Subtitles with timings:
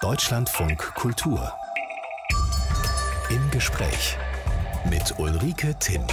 [0.00, 1.52] Deutschlandfunk Kultur.
[3.30, 4.16] Im Gespräch
[4.88, 6.04] mit Ulrike Timm.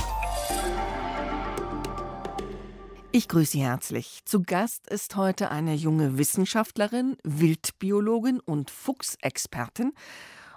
[3.11, 4.21] Ich grüße Sie herzlich.
[4.25, 9.93] Zu Gast ist heute eine junge Wissenschaftlerin, Wildbiologin und Fuchsexpertin.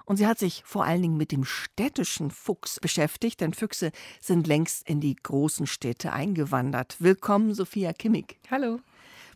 [0.06, 3.92] Und sie hat sich vor allen Dingen mit dem städtischen Fuchs beschäftigt, denn Füchse
[4.22, 6.96] sind längst in die großen Städte eingewandert.
[6.98, 8.38] Willkommen, Sophia Kimmig.
[8.50, 8.80] Hallo.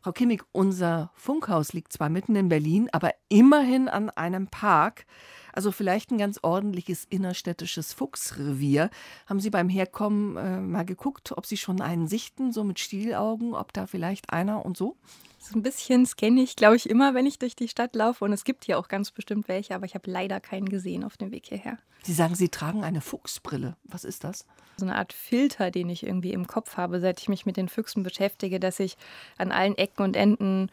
[0.02, 5.06] Frau Kimmig, unser Funkhaus liegt zwar mitten in Berlin, aber immerhin an einem Park.
[5.52, 8.90] Also vielleicht ein ganz ordentliches innerstädtisches Fuchsrevier.
[9.26, 13.54] Haben Sie beim Herkommen äh, mal geguckt, ob Sie schon einen sichten, so mit Stielaugen,
[13.54, 14.96] ob da vielleicht einer und so?
[15.38, 18.24] So ein bisschen scanne ich, glaube ich, immer, wenn ich durch die Stadt laufe.
[18.24, 21.16] Und es gibt hier auch ganz bestimmt welche, aber ich habe leider keinen gesehen auf
[21.16, 21.78] dem Weg hierher.
[22.04, 23.76] Sie sagen, Sie tragen eine Fuchsbrille.
[23.84, 24.46] Was ist das?
[24.76, 27.68] So eine Art Filter, den ich irgendwie im Kopf habe, seit ich mich mit den
[27.68, 28.96] Füchsen beschäftige, dass ich
[29.36, 30.70] an allen Ecken und Enden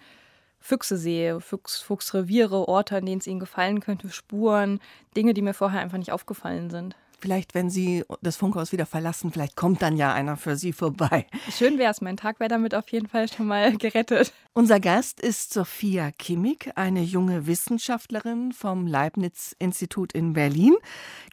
[0.59, 4.79] Füchse sehe, Fuchs, Fuchsreviere, Orte, an denen es ihnen gefallen könnte, Spuren,
[5.15, 6.95] Dinge, die mir vorher einfach nicht aufgefallen sind.
[7.21, 11.27] Vielleicht, wenn Sie das Funkhaus wieder verlassen, vielleicht kommt dann ja einer für Sie vorbei.
[11.51, 14.31] Schön wäre es, mein Tag wäre damit auf jeden Fall schon mal gerettet.
[14.53, 20.75] Unser Gast ist Sophia Kimmig, eine junge Wissenschaftlerin vom Leibniz-Institut in Berlin.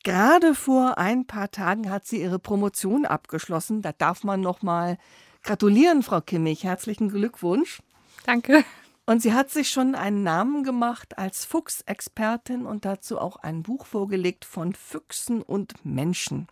[0.03, 3.81] Gerade vor ein paar Tagen hat sie ihre Promotion abgeschlossen.
[3.81, 4.99] Da darf man noch mal
[5.45, 6.65] gratulieren, Frau Kimmig.
[6.65, 7.81] Herzlichen Glückwunsch.
[8.25, 8.65] Danke.
[9.07, 13.87] Und sie hat sich schon einen Namen gemacht als Fuchsexpertin und dazu auch ein Buch
[13.87, 16.49] vorgelegt von Füchsen und Menschen.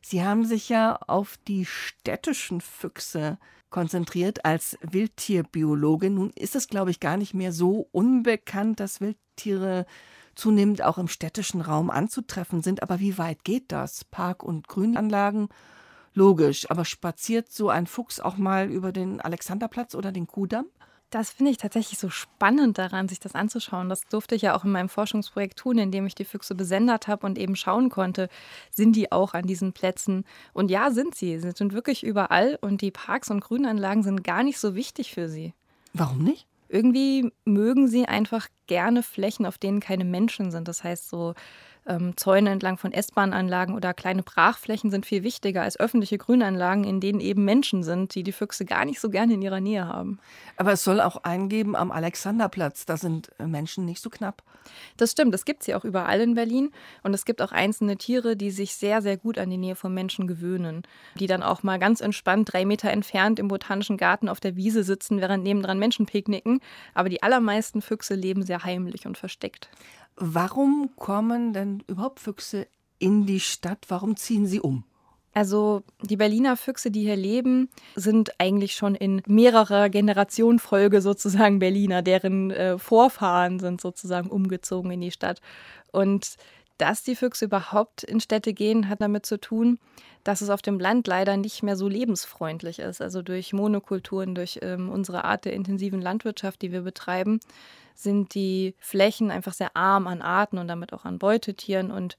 [0.00, 3.38] Sie haben sich ja auf die städtischen Füchse
[3.70, 6.14] konzentriert als Wildtierbiologin.
[6.14, 9.86] Nun ist es, glaube ich, gar nicht mehr so unbekannt, dass Wildtiere
[10.36, 12.82] zunehmend auch im städtischen Raum anzutreffen sind.
[12.84, 14.04] Aber wie weit geht das?
[14.04, 15.48] Park- und Grünanlagen?
[16.14, 20.66] Logisch, aber spaziert so ein Fuchs auch mal über den Alexanderplatz oder den Kudamm?
[21.12, 23.90] Das finde ich tatsächlich so spannend daran, sich das anzuschauen.
[23.90, 27.26] Das durfte ich ja auch in meinem Forschungsprojekt tun, indem ich die Füchse besendet habe
[27.26, 28.30] und eben schauen konnte,
[28.70, 30.24] sind die auch an diesen Plätzen?
[30.54, 31.38] Und ja, sind sie.
[31.38, 35.28] Sie sind wirklich überall und die Parks und Grünanlagen sind gar nicht so wichtig für
[35.28, 35.52] sie.
[35.92, 36.46] Warum nicht?
[36.70, 40.66] Irgendwie mögen sie einfach gerne Flächen, auf denen keine Menschen sind.
[40.66, 41.34] Das heißt so
[41.86, 47.00] ähm, Zäune entlang von S-Bahn-Anlagen oder kleine Brachflächen sind viel wichtiger als öffentliche Grünanlagen, in
[47.00, 50.18] denen eben Menschen sind, die die Füchse gar nicht so gerne in ihrer Nähe haben.
[50.56, 52.86] Aber es soll auch einen geben am Alexanderplatz.
[52.86, 54.42] Da sind Menschen nicht so knapp.
[54.96, 56.70] Das stimmt, das gibt es ja auch überall in Berlin.
[57.02, 59.92] Und es gibt auch einzelne Tiere, die sich sehr, sehr gut an die Nähe von
[59.92, 60.82] Menschen gewöhnen.
[61.18, 64.84] Die dann auch mal ganz entspannt drei Meter entfernt im Botanischen Garten auf der Wiese
[64.84, 66.60] sitzen, während nebendran Menschen picknicken.
[66.94, 69.68] Aber die allermeisten Füchse leben sehr heimlich und versteckt.
[70.16, 72.66] Warum kommen denn überhaupt Füchse
[72.98, 73.86] in die Stadt?
[73.88, 74.84] Warum ziehen sie um?
[75.34, 81.58] Also die Berliner Füchse, die hier leben, sind eigentlich schon in mehrerer Generation Folge sozusagen
[81.58, 82.02] Berliner.
[82.02, 85.40] Deren äh, Vorfahren sind sozusagen umgezogen in die Stadt.
[85.90, 86.36] Und
[86.82, 89.78] dass die Füchse überhaupt in Städte gehen, hat damit zu tun,
[90.24, 93.00] dass es auf dem Land leider nicht mehr so lebensfreundlich ist.
[93.00, 97.38] Also durch Monokulturen, durch ähm, unsere Art der intensiven Landwirtschaft, die wir betreiben,
[97.94, 102.18] sind die Flächen einfach sehr arm an Arten und damit auch an Beutetieren und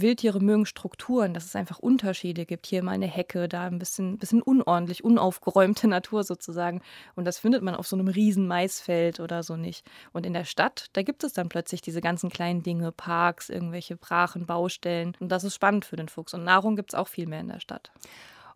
[0.00, 2.66] Wildtiere mögen Strukturen, dass es einfach Unterschiede gibt.
[2.66, 6.82] Hier mal eine Hecke, da ein bisschen, bisschen unordentlich, unaufgeräumte Natur sozusagen.
[7.14, 9.86] Und das findet man auf so einem riesen Maisfeld oder so nicht.
[10.12, 13.96] Und in der Stadt, da gibt es dann plötzlich diese ganzen kleinen Dinge, Parks, irgendwelche
[13.96, 15.16] Brachen, Baustellen.
[15.20, 16.34] Und das ist spannend für den Fuchs.
[16.34, 17.90] Und Nahrung gibt es auch viel mehr in der Stadt.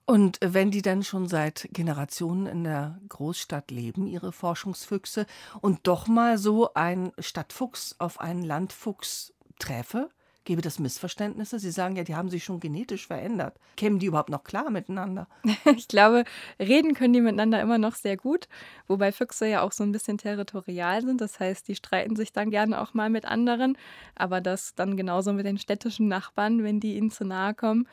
[0.06, 5.24] Und wenn die dann schon seit Generationen in der Großstadt leben, ihre Forschungsfüchse,
[5.60, 10.10] und doch mal so ein Stadtfuchs auf einen Landfuchs träfe,
[10.44, 11.58] Gäbe das Missverständnisse?
[11.58, 13.58] Sie sagen ja, die haben sich schon genetisch verändert.
[13.76, 15.28] Kämen die überhaupt noch klar miteinander?
[15.76, 16.24] Ich glaube,
[16.58, 18.48] reden können die miteinander immer noch sehr gut,
[18.86, 21.20] wobei Füchse ja auch so ein bisschen territorial sind.
[21.20, 23.76] Das heißt, die streiten sich dann gerne auch mal mit anderen,
[24.14, 27.86] aber das dann genauso mit den städtischen Nachbarn, wenn die ihnen zu nahe kommen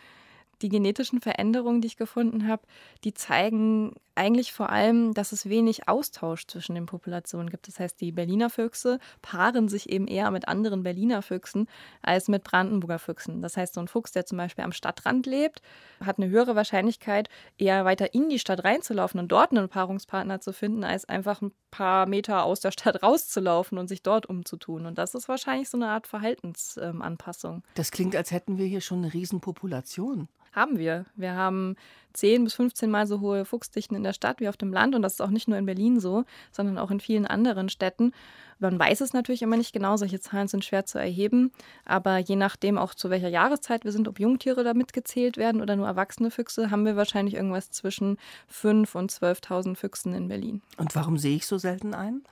[0.61, 2.63] die genetischen Veränderungen, die ich gefunden habe,
[3.03, 7.67] die zeigen eigentlich vor allem, dass es wenig Austausch zwischen den Populationen gibt.
[7.67, 11.67] Das heißt, die Berliner Füchse paaren sich eben eher mit anderen Berliner Füchsen
[12.01, 13.41] als mit Brandenburger Füchsen.
[13.41, 15.61] Das heißt, so ein Fuchs, der zum Beispiel am Stadtrand lebt,
[16.03, 20.51] hat eine höhere Wahrscheinlichkeit, eher weiter in die Stadt reinzulaufen und dort einen Paarungspartner zu
[20.51, 24.85] finden, als einfach ein paar Meter aus der Stadt rauszulaufen und sich dort umzutun.
[24.85, 27.63] Und das ist wahrscheinlich so eine Art Verhaltensanpassung.
[27.75, 30.27] Das klingt, als hätten wir hier schon eine Riesenpopulation.
[30.53, 31.05] Haben wir.
[31.15, 31.75] Wir haben
[32.17, 34.95] 10 bis 15 Mal so hohe Fuchsdichten in der Stadt wie auf dem Land.
[34.95, 38.11] Und das ist auch nicht nur in Berlin so, sondern auch in vielen anderen Städten.
[38.59, 41.51] Man weiß es natürlich immer nicht genau, solche Zahlen sind schwer zu erheben.
[41.85, 45.75] Aber je nachdem auch zu welcher Jahreszeit wir sind, ob Jungtiere da mitgezählt werden oder
[45.75, 48.17] nur erwachsene Füchse, haben wir wahrscheinlich irgendwas zwischen
[48.51, 50.63] 5.000 und 12.000 Füchsen in Berlin.
[50.77, 52.23] Und warum sehe ich so selten einen?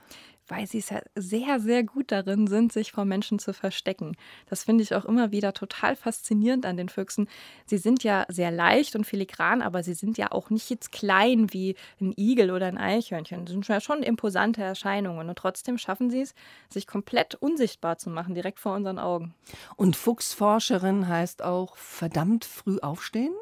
[0.48, 0.82] Weil sie
[1.14, 4.16] sehr, sehr gut darin sind, sich vor Menschen zu verstecken.
[4.48, 7.28] Das finde ich auch immer wieder total faszinierend an den Füchsen.
[7.66, 11.52] Sie sind ja sehr leicht und filigran, aber sie sind ja auch nicht jetzt klein
[11.52, 13.44] wie ein Igel oder ein Eichhörnchen.
[13.44, 16.34] Das sind ja schon imposante Erscheinungen und trotzdem schaffen sie es,
[16.68, 19.34] sich komplett unsichtbar zu machen, direkt vor unseren Augen.
[19.76, 23.34] Und Fuchsforscherin heißt auch verdammt früh aufstehen?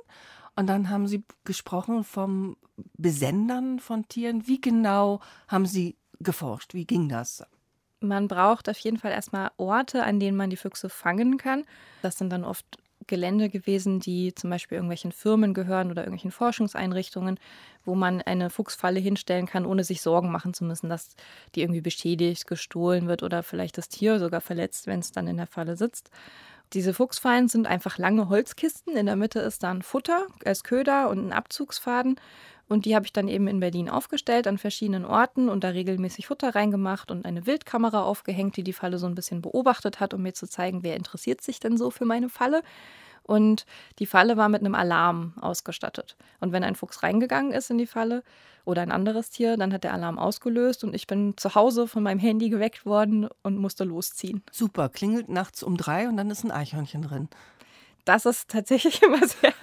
[0.56, 2.56] Und dann haben Sie gesprochen vom
[2.96, 4.46] Besendern von Tieren.
[4.46, 6.75] Wie genau haben Sie geforscht?
[6.75, 7.44] Wie ging das?
[8.00, 11.64] Man braucht auf jeden Fall erstmal Orte, an denen man die Füchse fangen kann.
[12.02, 17.38] Das sind dann oft Gelände gewesen, die zum Beispiel irgendwelchen Firmen gehören oder irgendwelchen Forschungseinrichtungen,
[17.84, 21.16] wo man eine Fuchsfalle hinstellen kann, ohne sich Sorgen machen zu müssen, dass
[21.55, 25.37] die irgendwie beschädigt, gestohlen wird oder vielleicht das Tier sogar verletzt, wenn es dann in
[25.37, 26.11] der Falle sitzt.
[26.72, 28.96] Diese Fuchsfallen sind einfach lange Holzkisten.
[28.96, 32.16] In der Mitte ist dann Futter als Köder und ein Abzugsfaden.
[32.69, 36.26] Und die habe ich dann eben in Berlin aufgestellt an verschiedenen Orten und da regelmäßig
[36.26, 40.22] Futter reingemacht und eine Wildkamera aufgehängt, die die Falle so ein bisschen beobachtet hat, um
[40.22, 42.62] mir zu zeigen, wer interessiert sich denn so für meine Falle.
[43.22, 43.64] Und
[43.99, 46.16] die Falle war mit einem Alarm ausgestattet.
[46.40, 48.22] Und wenn ein Fuchs reingegangen ist in die Falle
[48.66, 52.02] oder ein anderes Tier, dann hat der Alarm ausgelöst und ich bin zu Hause von
[52.02, 54.43] meinem Handy geweckt worden und musste losziehen.
[54.50, 57.28] Super, klingelt nachts um drei und dann ist ein Eichhörnchen drin
[58.04, 59.54] das ist tatsächlich immer sehr,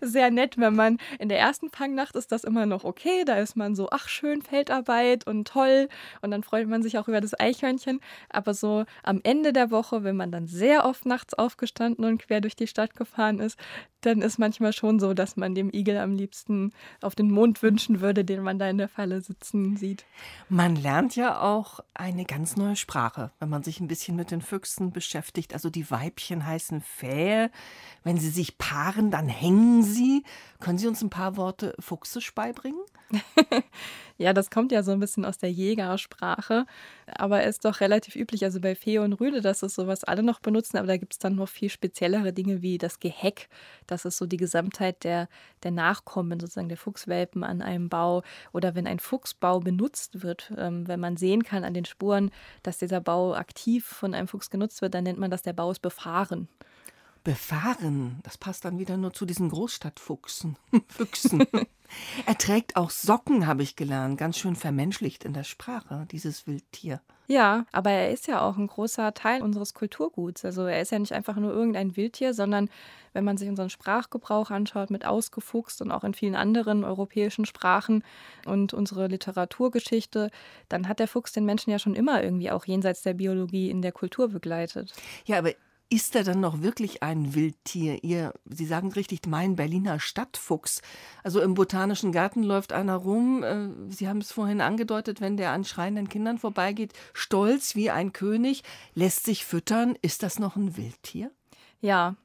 [0.00, 3.24] sehr nett, wenn man in der ersten Fangnacht ist das immer noch okay.
[3.24, 5.88] Da ist man so, ach schön, Feldarbeit und toll.
[6.22, 8.00] Und dann freut man sich auch über das Eichhörnchen.
[8.28, 12.40] Aber so am Ende der Woche, wenn man dann sehr oft nachts aufgestanden und quer
[12.40, 13.58] durch die Stadt gefahren ist,
[14.00, 18.00] dann ist manchmal schon so, dass man dem Igel am liebsten auf den Mond wünschen
[18.00, 20.04] würde, den man da in der Falle sitzen sieht.
[20.48, 24.40] Man lernt ja auch eine ganz neue Sprache, wenn man sich ein bisschen mit den
[24.40, 25.52] Füchsen beschäftigt.
[25.54, 27.50] Also die Weibchen heißen Fähe.
[28.04, 30.24] Wenn sie sich paaren, dann hängen sie.
[30.60, 32.80] Können Sie uns ein paar Worte Fuchsisch beibringen?
[34.18, 36.66] ja, das kommt ja so ein bisschen aus der Jägersprache,
[37.06, 40.40] aber ist doch relativ üblich, also bei Fee und Rüde, dass es sowas alle noch
[40.40, 43.48] benutzen, aber da gibt es dann noch viel speziellere Dinge wie das Geheck.
[43.86, 45.28] Das ist so die Gesamtheit der,
[45.62, 48.22] der Nachkommen, sozusagen der Fuchswelpen an einem Bau.
[48.52, 52.30] Oder wenn ein Fuchsbau benutzt wird, ähm, wenn man sehen kann an den Spuren,
[52.64, 55.70] dass dieser Bau aktiv von einem Fuchs genutzt wird, dann nennt man das, der Bau
[55.70, 56.48] ist befahren.
[57.28, 60.56] Befahren, das passt dann wieder nur zu diesen Großstadtfuchsen.
[60.88, 61.44] Füchsen.
[62.24, 67.02] er trägt auch Socken, habe ich gelernt, ganz schön vermenschlicht in der Sprache, dieses Wildtier.
[67.26, 70.46] Ja, aber er ist ja auch ein großer Teil unseres Kulturguts.
[70.46, 72.70] Also er ist ja nicht einfach nur irgendein Wildtier, sondern
[73.12, 78.04] wenn man sich unseren Sprachgebrauch anschaut, mit ausgefuchst und auch in vielen anderen europäischen Sprachen
[78.46, 80.30] und unsere Literaturgeschichte,
[80.70, 83.82] dann hat der Fuchs den Menschen ja schon immer irgendwie auch jenseits der Biologie in
[83.82, 84.94] der Kultur begleitet.
[85.26, 85.52] Ja, aber
[85.90, 88.04] ist er dann noch wirklich ein Wildtier?
[88.04, 90.82] Ihr, Sie sagen richtig, mein Berliner Stadtfuchs.
[91.22, 95.52] Also im Botanischen Garten läuft einer rum, äh, Sie haben es vorhin angedeutet, wenn der
[95.52, 98.64] an schreienden Kindern vorbeigeht, stolz wie ein König,
[98.94, 99.96] lässt sich füttern.
[100.02, 101.30] Ist das noch ein Wildtier?
[101.80, 102.16] Ja,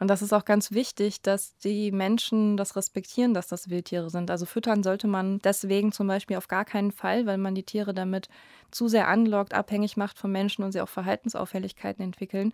[0.00, 4.30] und das ist auch ganz wichtig, dass die Menschen das respektieren, dass das Wildtiere sind.
[4.30, 7.94] Also füttern sollte man deswegen zum Beispiel auf gar keinen Fall, weil man die Tiere
[7.94, 8.28] damit
[8.70, 12.52] zu sehr anlockt, abhängig macht von Menschen und sie auch Verhaltensauffälligkeiten entwickeln.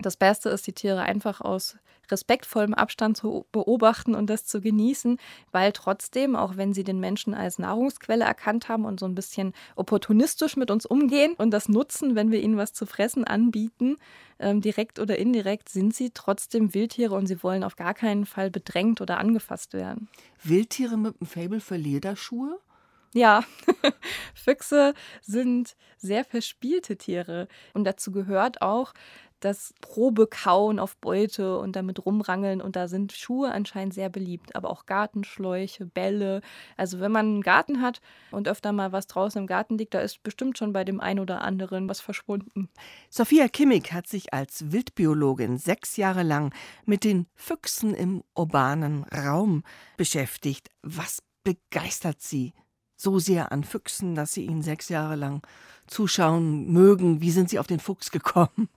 [0.00, 1.76] Das Beste ist, die Tiere einfach aus
[2.10, 5.18] respektvollem Abstand zu beobachten und das zu genießen,
[5.52, 9.52] weil trotzdem, auch wenn sie den Menschen als Nahrungsquelle erkannt haben und so ein bisschen
[9.76, 13.96] opportunistisch mit uns umgehen und das nutzen, wenn wir ihnen was zu fressen anbieten,
[14.38, 18.50] ähm, direkt oder indirekt, sind sie trotzdem Wildtiere und sie wollen auf gar keinen Fall
[18.50, 20.08] bedrängt oder angefasst werden.
[20.42, 22.58] Wildtiere mit einem Fabel für Lederschuhe?
[23.14, 23.42] Ja,
[24.34, 28.92] Füchse sind sehr verspielte Tiere und dazu gehört auch,
[29.40, 32.60] das Probekauen auf Beute und damit rumrangeln.
[32.60, 36.40] Und da sind Schuhe anscheinend sehr beliebt, aber auch Gartenschläuche, Bälle.
[36.76, 40.00] Also wenn man einen Garten hat und öfter mal was draußen im Garten liegt, da
[40.00, 42.68] ist bestimmt schon bei dem einen oder anderen was verschwunden.
[43.10, 46.54] Sophia Kimmig hat sich als Wildbiologin sechs Jahre lang
[46.84, 49.62] mit den Füchsen im urbanen Raum
[49.96, 50.70] beschäftigt.
[50.82, 52.52] Was begeistert sie
[52.96, 55.46] so sehr an Füchsen, dass sie ihnen sechs Jahre lang
[55.86, 57.20] zuschauen mögen?
[57.20, 58.68] Wie sind sie auf den Fuchs gekommen?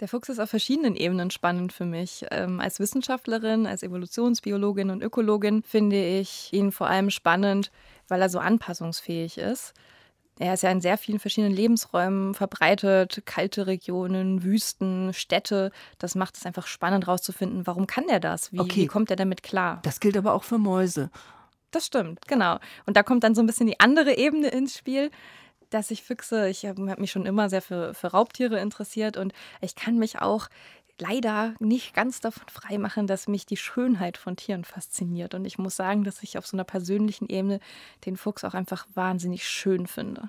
[0.00, 2.24] Der Fuchs ist auf verschiedenen Ebenen spannend für mich.
[2.30, 7.70] Ähm, als Wissenschaftlerin, als Evolutionsbiologin und Ökologin finde ich ihn vor allem spannend,
[8.08, 9.74] weil er so anpassungsfähig ist.
[10.38, 15.70] Er ist ja in sehr vielen verschiedenen Lebensräumen verbreitet, kalte Regionen, Wüsten, Städte.
[15.98, 18.50] Das macht es einfach spannend herauszufinden, warum kann er das?
[18.50, 18.82] Wie, okay.
[18.82, 19.80] wie kommt er damit klar?
[19.82, 21.10] Das gilt aber auch für Mäuse.
[21.72, 22.58] Das stimmt, genau.
[22.86, 25.10] Und da kommt dann so ein bisschen die andere Ebene ins Spiel
[25.70, 29.32] dass ich Füchse, ich habe hab mich schon immer sehr für, für Raubtiere interessiert und
[29.60, 30.48] ich kann mich auch
[31.00, 35.34] leider nicht ganz davon freimachen, dass mich die Schönheit von Tieren fasziniert.
[35.34, 37.60] Und ich muss sagen, dass ich auf so einer persönlichen Ebene
[38.04, 40.28] den Fuchs auch einfach wahnsinnig schön finde.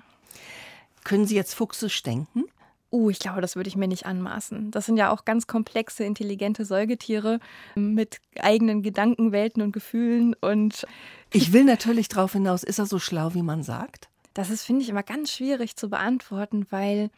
[1.04, 2.44] Können Sie jetzt fuchsisch denken?
[2.90, 4.70] Uh, ich glaube, das würde ich mir nicht anmaßen.
[4.70, 7.40] Das sind ja auch ganz komplexe, intelligente Säugetiere
[7.74, 10.34] mit eigenen Gedankenwelten und Gefühlen.
[10.34, 10.86] Und
[11.32, 14.10] ich will natürlich darauf hinaus, ist er so schlau, wie man sagt?
[14.34, 17.10] Das ist, finde ich, immer ganz schwierig zu beantworten, weil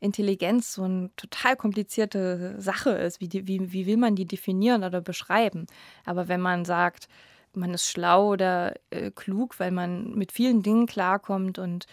[0.00, 3.20] Intelligenz so eine total komplizierte Sache ist.
[3.20, 5.66] Wie, wie, wie will man die definieren oder beschreiben?
[6.04, 7.08] Aber wenn man sagt,
[7.54, 11.86] man ist schlau oder äh, klug, weil man mit vielen Dingen klarkommt und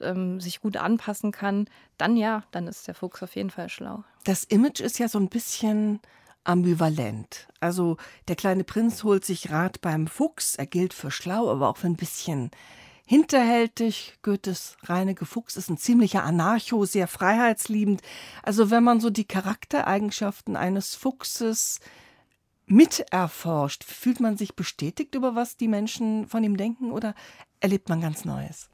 [0.00, 4.04] ähm, sich gut anpassen kann, dann ja, dann ist der Fuchs auf jeden Fall schlau.
[4.24, 6.00] Das Image ist ja so ein bisschen
[6.44, 7.48] ambivalent.
[7.60, 7.96] Also
[8.28, 11.88] der kleine Prinz holt sich Rat beim Fuchs, er gilt für schlau, aber auch für
[11.88, 12.50] ein bisschen
[13.08, 14.18] hinterhältig.
[14.20, 18.02] Goethes Reineke Fuchs ist ein ziemlicher Anarcho, sehr freiheitsliebend.
[18.42, 21.80] Also wenn man so die Charaktereigenschaften eines Fuchses
[22.66, 27.14] miterforscht, fühlt man sich bestätigt über was die Menschen von ihm denken oder
[27.60, 28.68] erlebt man ganz Neues?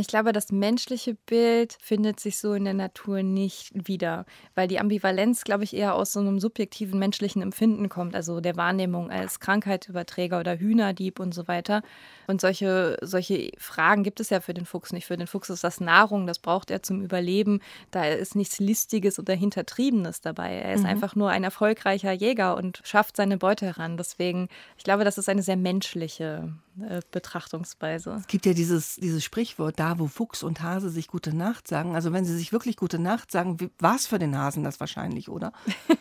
[0.00, 4.80] Ich glaube, das menschliche Bild findet sich so in der Natur nicht wieder, weil die
[4.80, 9.40] Ambivalenz, glaube ich, eher aus so einem subjektiven menschlichen Empfinden kommt, also der Wahrnehmung als
[9.40, 11.82] Krankheitsüberträger oder Hühnerdieb und so weiter.
[12.26, 15.04] Und solche, solche Fragen gibt es ja für den Fuchs nicht.
[15.04, 17.60] Für den Fuchs ist das Nahrung, das braucht er zum Überleben.
[17.90, 20.54] Da ist nichts Listiges oder Hintertriebenes dabei.
[20.54, 20.86] Er ist mhm.
[20.86, 23.98] einfach nur ein erfolgreicher Jäger und schafft seine Beute heran.
[23.98, 28.16] Deswegen, ich glaube, das ist eine sehr menschliche äh, Betrachtungsweise.
[28.20, 31.94] Es gibt ja dieses, dieses Sprichwort, da wo Fuchs und Hase sich gute Nacht sagen.
[31.94, 35.28] Also wenn sie sich wirklich gute Nacht sagen, war es für den Hasen das wahrscheinlich,
[35.28, 35.52] oder?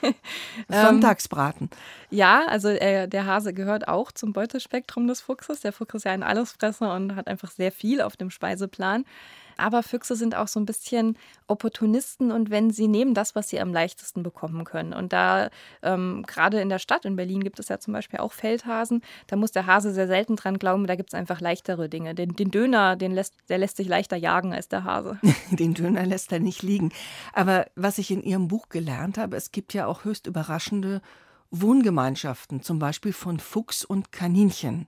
[0.72, 1.70] Ähm, Sonntagsbraten.
[2.10, 5.62] ja, also äh, der Hase gehört auch zum Beutespektrum des Fuchses.
[5.62, 9.06] Der Fuchs ist ja ein Allesfresser und hat einfach sehr viel auf dem Speiseplan.
[9.60, 13.60] Aber Füchse sind auch so ein bisschen Opportunisten und wenn sie nehmen das, was sie
[13.60, 14.94] am leichtesten bekommen können.
[14.94, 15.50] Und da,
[15.82, 19.36] ähm, gerade in der Stadt, in Berlin gibt es ja zum Beispiel auch Feldhasen, da
[19.36, 22.16] muss der Hase sehr selten dran glauben, da gibt es einfach leichtere Dinge.
[22.16, 25.20] Den, den Döner, den lässt, der lässt sich leichter jagen als der Hase.
[25.51, 26.92] den Döner lässt er nicht liegen.
[27.34, 31.01] Aber was ich in Ihrem Buch gelernt habe, es gibt ja auch höchst überraschende
[31.51, 34.88] Wohngemeinschaften, zum Beispiel von Fuchs und Kaninchen.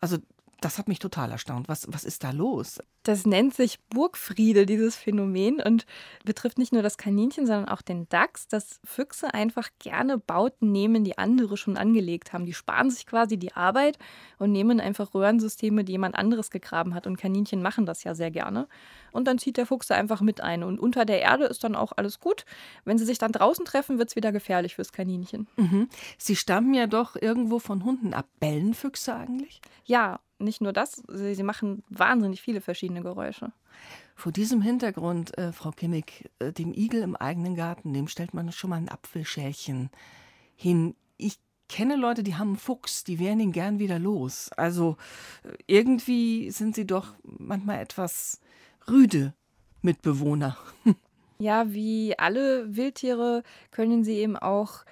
[0.00, 0.18] Also
[0.60, 1.68] das hat mich total erstaunt.
[1.68, 2.80] Was, was ist da los?
[3.02, 5.86] Das nennt sich Burgfriede, dieses Phänomen, und
[6.24, 11.02] betrifft nicht nur das Kaninchen, sondern auch den Dachs, dass Füchse einfach gerne Bauten nehmen,
[11.04, 12.44] die andere schon angelegt haben.
[12.44, 13.98] Die sparen sich quasi die Arbeit
[14.38, 17.06] und nehmen einfach Röhrensysteme, die jemand anderes gegraben hat.
[17.06, 18.68] Und Kaninchen machen das ja sehr gerne.
[19.12, 20.62] Und dann zieht der Fuchs da einfach mit ein.
[20.62, 22.44] Und unter der Erde ist dann auch alles gut.
[22.84, 25.48] Wenn sie sich dann draußen treffen, wird es wieder gefährlich fürs Kaninchen.
[25.56, 25.88] Mhm.
[26.18, 28.28] Sie stammen ja doch irgendwo von Hunden ab.
[28.40, 29.60] Bellen Füchse eigentlich?
[29.84, 33.52] Ja, nicht nur das, sie, sie, machen wahnsinnig viele verschiedene Geräusche.
[34.14, 38.52] Vor diesem Hintergrund, äh, Frau Kimmig, äh, dem Igel im eigenen Garten, dem stellt man
[38.52, 39.90] schon mal ein Apfelschälchen
[40.56, 40.94] hin.
[41.16, 44.50] Ich kenne Leute, die haben einen Fuchs, die wären ihn gern wieder los.
[44.56, 44.96] Also
[45.44, 48.40] äh, irgendwie sind sie doch manchmal etwas
[48.88, 49.34] rüde
[49.82, 50.56] Mitbewohner.
[51.42, 54.84] Ja, wie alle Wildtiere können sie eben auch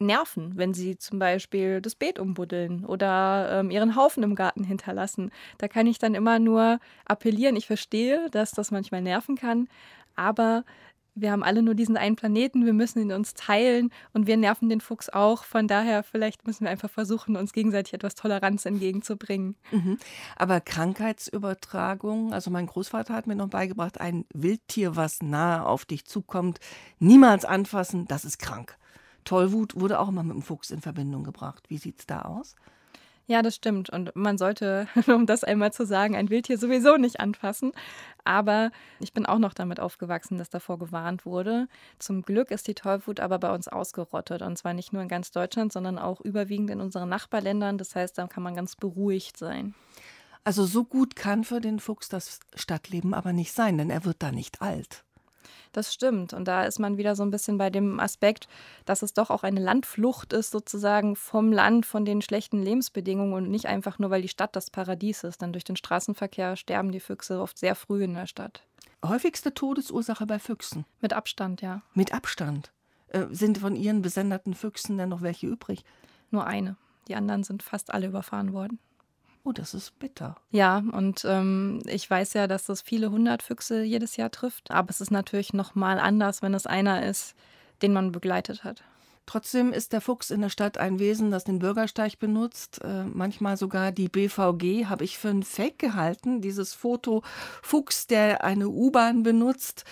[0.00, 5.30] nerven, wenn sie zum Beispiel das Beet umbuddeln oder ähm, ihren Haufen im Garten hinterlassen.
[5.58, 7.56] Da kann ich dann immer nur appellieren.
[7.56, 9.68] Ich verstehe, dass das manchmal nerven kann,
[10.16, 10.64] aber
[11.14, 14.68] wir haben alle nur diesen einen Planeten, wir müssen ihn uns teilen und wir nerven
[14.68, 15.44] den Fuchs auch.
[15.44, 19.56] Von daher, vielleicht müssen wir einfach versuchen, uns gegenseitig etwas Toleranz entgegenzubringen.
[19.70, 19.98] Mhm.
[20.36, 26.04] Aber Krankheitsübertragung, also mein Großvater hat mir noch beigebracht, ein Wildtier, was nahe auf dich
[26.06, 26.60] zukommt,
[26.98, 28.76] niemals anfassen, das ist krank.
[29.24, 31.64] Tollwut wurde auch immer mit dem Fuchs in Verbindung gebracht.
[31.68, 32.56] Wie sieht es da aus?
[33.30, 33.90] Ja, das stimmt.
[33.90, 37.70] Und man sollte, um das einmal zu sagen, ein Wildtier sowieso nicht anfassen.
[38.24, 41.68] Aber ich bin auch noch damit aufgewachsen, dass davor gewarnt wurde.
[42.00, 44.42] Zum Glück ist die Tollwut aber bei uns ausgerottet.
[44.42, 47.78] Und zwar nicht nur in ganz Deutschland, sondern auch überwiegend in unseren Nachbarländern.
[47.78, 49.76] Das heißt, da kann man ganz beruhigt sein.
[50.42, 54.24] Also so gut kann für den Fuchs das Stadtleben aber nicht sein, denn er wird
[54.24, 55.04] da nicht alt.
[55.72, 56.32] Das stimmt.
[56.32, 58.48] Und da ist man wieder so ein bisschen bei dem Aspekt,
[58.84, 63.50] dass es doch auch eine Landflucht ist, sozusagen vom Land, von den schlechten Lebensbedingungen und
[63.50, 65.42] nicht einfach nur, weil die Stadt das Paradies ist.
[65.42, 68.62] Denn durch den Straßenverkehr sterben die Füchse oft sehr früh in der Stadt.
[69.04, 70.84] Häufigste Todesursache bei Füchsen?
[71.00, 71.82] Mit Abstand, ja.
[71.94, 72.70] Mit Abstand?
[73.08, 75.84] Äh, sind von Ihren besenderten Füchsen denn noch welche übrig?
[76.30, 76.76] Nur eine.
[77.08, 78.78] Die anderen sind fast alle überfahren worden.
[79.42, 80.36] Oh, das ist bitter.
[80.50, 84.70] Ja, und ähm, ich weiß ja, dass das viele hundert Füchse jedes Jahr trifft.
[84.70, 87.34] Aber es ist natürlich noch mal anders, wenn es einer ist,
[87.80, 88.82] den man begleitet hat.
[89.24, 92.82] Trotzdem ist der Fuchs in der Stadt ein Wesen, das den Bürgersteig benutzt.
[92.82, 96.40] Äh, manchmal sogar die BVG habe ich für ein Fake gehalten.
[96.40, 97.22] Dieses Foto
[97.62, 99.84] Fuchs, der eine U-Bahn benutzt,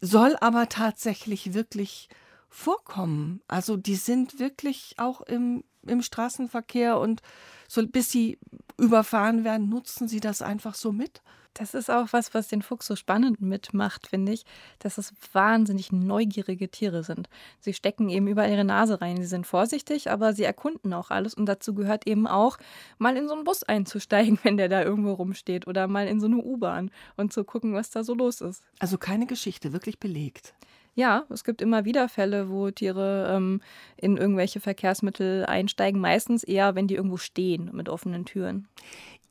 [0.00, 2.08] soll aber tatsächlich wirklich
[2.48, 3.42] vorkommen.
[3.48, 7.22] Also die sind wirklich auch im, im Straßenverkehr und
[7.68, 8.38] so bis sie
[8.78, 11.22] überfahren werden, nutzen sie das einfach so mit.
[11.54, 14.44] Das ist auch was, was den Fuchs so spannend mitmacht, finde ich,
[14.80, 17.28] dass es wahnsinnig neugierige Tiere sind.
[17.60, 19.18] Sie stecken eben überall ihre Nase rein.
[19.18, 21.32] Sie sind vorsichtig, aber sie erkunden auch alles.
[21.32, 22.58] Und dazu gehört eben auch,
[22.98, 25.68] mal in so einen Bus einzusteigen, wenn der da irgendwo rumsteht.
[25.68, 28.64] Oder mal in so eine U-Bahn und zu gucken, was da so los ist.
[28.80, 30.54] Also keine Geschichte, wirklich belegt.
[30.94, 33.60] Ja, es gibt immer wieder Fälle, wo Tiere ähm,
[33.96, 36.00] in irgendwelche Verkehrsmittel einsteigen.
[36.00, 38.68] Meistens eher, wenn die irgendwo stehen mit offenen Türen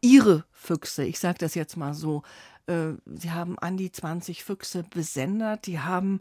[0.03, 2.23] ihre Füchse, ich sage das jetzt mal so,
[2.67, 6.19] äh, sie haben an die 20 Füchse besendet, die haben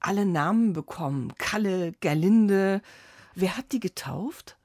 [0.00, 1.34] alle Namen bekommen.
[1.36, 2.80] Kalle, Gerlinde.
[3.34, 4.56] Wer hat die getauft?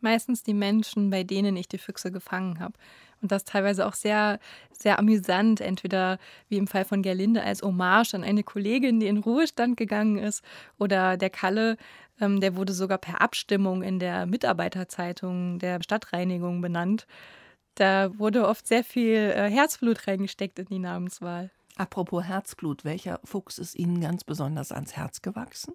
[0.00, 2.74] Meistens die Menschen, bei denen ich die Füchse gefangen habe.
[3.20, 4.38] Und das teilweise auch sehr,
[4.70, 9.18] sehr amüsant, entweder wie im Fall von Gerlinde als Hommage an eine Kollegin, die in
[9.18, 10.44] Ruhestand gegangen ist,
[10.78, 11.76] oder der Kalle,
[12.20, 17.06] ähm, der wurde sogar per Abstimmung in der Mitarbeiterzeitung der Stadtreinigung benannt.
[17.74, 21.50] Da wurde oft sehr viel äh, Herzblut reingesteckt in die Namenswahl.
[21.76, 25.74] Apropos Herzblut, welcher Fuchs ist Ihnen ganz besonders ans Herz gewachsen?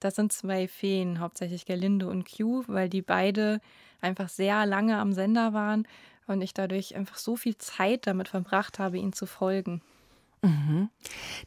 [0.00, 3.60] Das sind zwei Feen, hauptsächlich Gerlinde und Q, weil die beide
[4.00, 5.86] einfach sehr lange am Sender waren
[6.26, 9.82] und ich dadurch einfach so viel Zeit damit verbracht habe, ihnen zu folgen.
[10.44, 10.90] Mhm.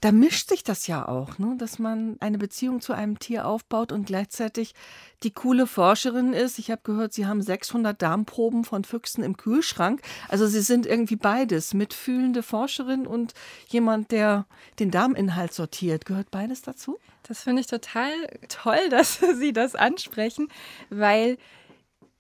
[0.02, 1.54] Da mischt sich das ja auch, ne?
[1.60, 4.74] dass man eine Beziehung zu einem Tier aufbaut und gleichzeitig
[5.22, 6.58] die coole Forscherin ist.
[6.58, 10.02] Ich habe gehört, Sie haben 600 Darmproben von Füchsen im Kühlschrank.
[10.30, 13.36] Also Sie sind irgendwie beides, mitfühlende Forscherin und
[13.68, 14.48] jemand, der
[14.80, 16.06] den Darminhalt sortiert.
[16.06, 16.98] Gehört beides dazu?
[17.22, 18.12] Das finde ich total
[18.50, 20.48] toll, dass Sie das ansprechen,
[20.90, 21.38] weil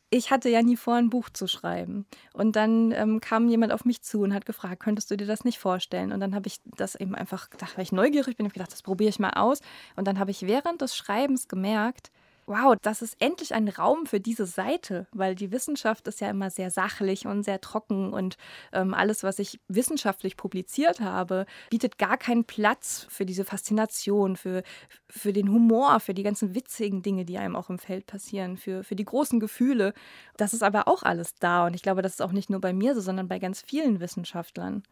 [0.10, 2.06] ich hatte ja nie vor, ein Buch zu schreiben.
[2.34, 5.44] Und dann ähm, kam jemand auf mich zu und hat gefragt, könntest du dir das
[5.44, 6.12] nicht vorstellen?
[6.12, 8.84] Und dann habe ich das eben einfach gedacht, weil ich neugierig bin, habe gedacht, das
[8.84, 9.60] probiere ich mal aus.
[9.96, 12.12] Und dann habe ich während des Schreibens gemerkt,
[12.48, 16.50] wow, das ist endlich ein Raum für diese Seite, weil die Wissenschaft ist ja immer
[16.50, 18.38] sehr sachlich und sehr trocken und
[18.72, 24.64] ähm, alles, was ich wissenschaftlich publiziert habe, bietet gar keinen Platz für diese Faszination, für,
[25.10, 28.84] für den Humor, für die ganzen witzigen Dinge, die einem auch im Feld passieren, für,
[28.84, 29.94] für die großen Gefühle.
[30.38, 32.72] Das ist aber auch alles da und ich glaube, das ist auch nicht nur bei
[32.72, 34.84] mir so, sondern bei ganz vielen Wissenschaftlern.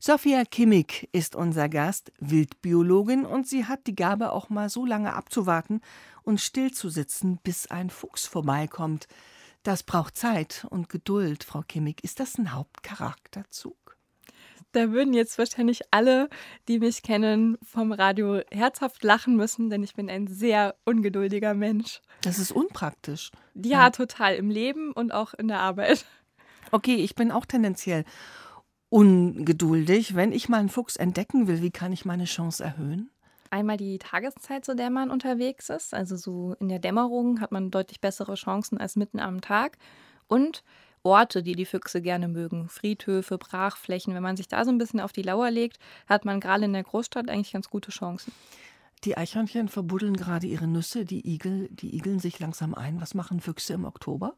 [0.00, 5.14] Sophia Kimmig ist unser Gast, Wildbiologin und sie hat die Gabe auch mal so lange
[5.14, 5.80] abzuwarten
[6.22, 9.08] und stillzusitzen, bis ein Fuchs vorbeikommt.
[9.62, 12.04] Das braucht Zeit und Geduld, Frau Kimmig.
[12.04, 13.96] Ist das ein Hauptcharakterzug?
[14.72, 16.28] Da würden jetzt wahrscheinlich alle,
[16.68, 22.02] die mich kennen, vom Radio herzhaft lachen müssen, denn ich bin ein sehr ungeduldiger Mensch.
[22.20, 23.30] Das ist unpraktisch.
[23.54, 24.34] Ja, ja, total.
[24.34, 26.04] Im Leben und auch in der Arbeit.
[26.72, 28.04] Okay, ich bin auch tendenziell
[28.88, 30.14] ungeduldig.
[30.14, 33.10] Wenn ich mal einen Fuchs entdecken will, wie kann ich meine Chance erhöhen?
[33.50, 35.94] Einmal die Tageszeit, zu der man unterwegs ist.
[35.94, 39.78] Also so in der Dämmerung hat man deutlich bessere Chancen als mitten am Tag.
[40.26, 40.64] Und
[41.02, 42.68] Orte, die die Füchse gerne mögen.
[42.68, 44.14] Friedhöfe, Brachflächen.
[44.14, 46.72] Wenn man sich da so ein bisschen auf die Lauer legt, hat man gerade in
[46.72, 48.32] der Großstadt eigentlich ganz gute Chancen.
[49.04, 53.00] Die Eichhörnchen verbuddeln gerade ihre Nüsse, die Igel, die igeln sich langsam ein.
[53.00, 54.34] Was machen Füchse im Oktober?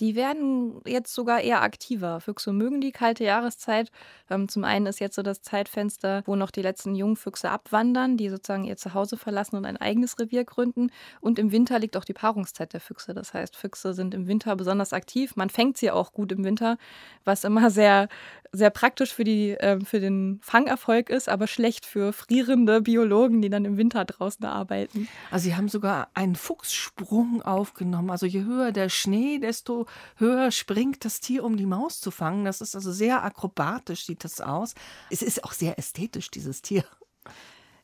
[0.00, 2.20] Die werden jetzt sogar eher aktiver.
[2.20, 3.90] Füchse mögen die kalte Jahreszeit.
[4.30, 8.28] Ähm, zum einen ist jetzt so das Zeitfenster, wo noch die letzten Jungfüchse abwandern, die
[8.28, 10.90] sozusagen ihr Zuhause verlassen und ein eigenes Revier gründen.
[11.20, 13.14] Und im Winter liegt auch die Paarungszeit der Füchse.
[13.14, 15.36] Das heißt, Füchse sind im Winter besonders aktiv.
[15.36, 16.78] Man fängt sie auch gut im Winter,
[17.24, 18.08] was immer sehr
[18.52, 23.50] sehr praktisch für, die, äh, für den Fangerfolg ist, aber schlecht für frierende Biologen, die
[23.50, 25.08] dann im Winter draußen arbeiten.
[25.30, 28.10] Also Sie haben sogar einen Fuchssprung aufgenommen.
[28.10, 32.44] Also je höher der Schnee, desto höher springt das Tier, um die Maus zu fangen.
[32.44, 34.74] Das ist also sehr akrobatisch, sieht das aus.
[35.10, 36.84] Es ist auch sehr ästhetisch, dieses Tier.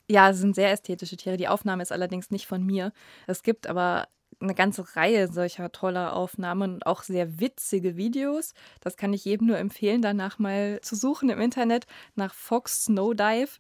[0.09, 1.37] Ja, es sind sehr ästhetische Tiere.
[1.37, 2.93] Die Aufnahme ist allerdings nicht von mir.
[3.27, 4.09] Es gibt aber
[4.41, 8.53] eine ganze Reihe solcher toller Aufnahmen und auch sehr witzige Videos.
[8.81, 13.59] Das kann ich jedem nur empfehlen, danach mal zu suchen im Internet nach Fox Snowdive.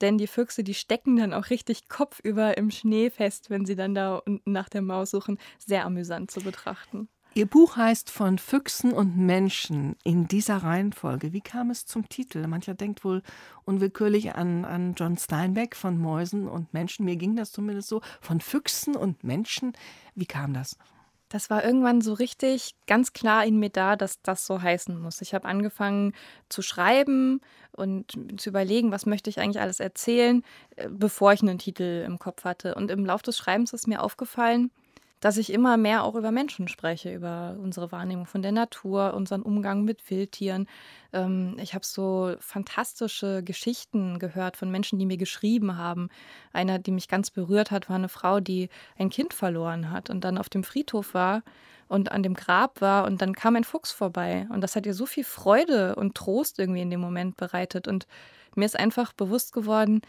[0.00, 3.94] Denn die Füchse, die stecken dann auch richtig kopfüber im Schnee fest, wenn sie dann
[3.94, 5.38] da unten nach der Maus suchen.
[5.58, 7.08] Sehr amüsant zu betrachten.
[7.36, 11.32] Ihr Buch heißt Von Füchsen und Menschen in dieser Reihenfolge.
[11.32, 12.46] Wie kam es zum Titel?
[12.46, 13.22] Mancher denkt wohl
[13.64, 17.04] unwillkürlich an, an John Steinbeck von Mäusen und Menschen.
[17.04, 18.02] Mir ging das zumindest so.
[18.20, 19.72] Von Füchsen und Menschen.
[20.14, 20.78] Wie kam das?
[21.28, 25.20] Das war irgendwann so richtig ganz klar in mir da, dass das so heißen muss.
[25.20, 26.12] Ich habe angefangen
[26.48, 27.40] zu schreiben
[27.72, 30.44] und zu überlegen, was möchte ich eigentlich alles erzählen,
[30.76, 32.76] äh, bevor ich einen Titel im Kopf hatte.
[32.76, 34.70] Und im Laufe des Schreibens ist mir aufgefallen,
[35.24, 39.40] dass ich immer mehr auch über Menschen spreche, über unsere Wahrnehmung von der Natur, unseren
[39.40, 40.66] Umgang mit Wildtieren.
[41.14, 46.10] Ähm, ich habe so fantastische Geschichten gehört von Menschen, die mir geschrieben haben.
[46.52, 50.24] Eine, die mich ganz berührt hat, war eine Frau, die ein Kind verloren hat und
[50.24, 51.42] dann auf dem Friedhof war
[51.88, 54.92] und an dem Grab war und dann kam ein Fuchs vorbei und das hat ihr
[54.92, 58.06] so viel Freude und Trost irgendwie in dem Moment bereitet und
[58.56, 60.02] mir ist einfach bewusst geworden,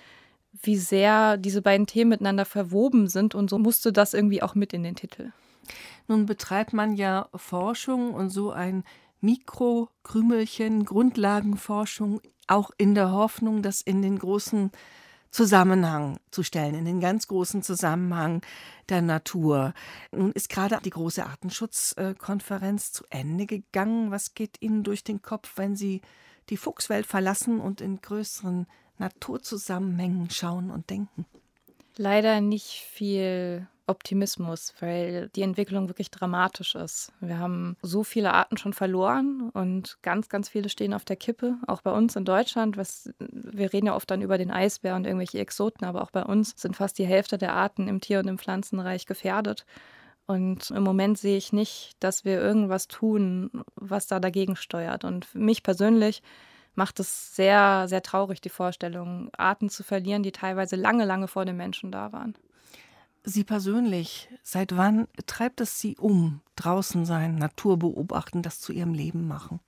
[0.61, 4.73] wie sehr diese beiden Themen miteinander verwoben sind und so musste das irgendwie auch mit
[4.73, 5.31] in den Titel.
[6.07, 8.83] Nun betreibt man ja Forschung und so ein
[9.21, 14.71] Mikrokrümelchen, Grundlagenforschung, auch in der Hoffnung, das in den großen
[15.31, 18.41] Zusammenhang zu stellen, in den ganz großen Zusammenhang
[18.87, 19.73] der Natur.
[20.11, 24.11] Nun ist gerade die große Artenschutzkonferenz zu Ende gegangen.
[24.11, 26.01] Was geht Ihnen durch den Kopf, wenn Sie
[26.49, 31.25] die Fuchswelt verlassen und in größeren Naturzusammenhängen schauen und denken?
[31.97, 37.11] Leider nicht viel Optimismus, weil die Entwicklung wirklich dramatisch ist.
[37.19, 41.57] Wir haben so viele Arten schon verloren und ganz, ganz viele stehen auf der Kippe.
[41.67, 45.05] Auch bei uns in Deutschland, was, wir reden ja oft dann über den Eisbär und
[45.05, 48.27] irgendwelche Exoten, aber auch bei uns sind fast die Hälfte der Arten im Tier- und
[48.27, 49.65] im Pflanzenreich gefährdet.
[50.27, 55.03] Und im Moment sehe ich nicht, dass wir irgendwas tun, was da dagegen steuert.
[55.03, 56.23] Und mich persönlich
[56.75, 61.45] macht es sehr, sehr traurig, die Vorstellung, Arten zu verlieren, die teilweise lange, lange vor
[61.45, 62.35] den Menschen da waren.
[63.23, 68.93] Sie persönlich, seit wann treibt es Sie um, draußen sein, Natur beobachten, das zu Ihrem
[68.93, 69.59] Leben machen?